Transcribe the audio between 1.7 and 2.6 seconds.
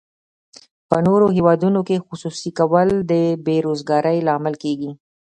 کې خصوصي